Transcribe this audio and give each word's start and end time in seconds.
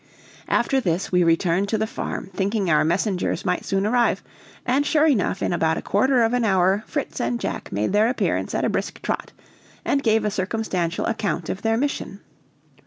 After 0.47 0.79
this 0.81 1.11
we 1.11 1.23
returned 1.23 1.69
to 1.69 1.77
the 1.77 1.85
farm, 1.85 2.31
thinking 2.33 2.71
our 2.71 2.83
messengers 2.83 3.45
might 3.45 3.63
soon 3.65 3.85
arrive, 3.85 4.23
and 4.65 4.83
sure 4.83 5.05
enough, 5.05 5.43
in 5.43 5.53
about 5.53 5.77
a 5.77 5.81
quarter 5.83 6.23
of 6.23 6.33
an 6.33 6.43
hour 6.43 6.83
Fritz 6.87 7.21
and 7.21 7.39
Jack 7.39 7.71
made 7.71 7.93
their 7.93 8.09
appearance 8.09 8.55
at 8.55 8.65
a 8.65 8.69
brisk 8.69 8.99
trot, 9.03 9.31
and 9.85 10.01
gave 10.01 10.25
a 10.25 10.31
circumstantial 10.31 11.05
account 11.05 11.49
of 11.49 11.61
their 11.61 11.77
mission. 11.77 12.19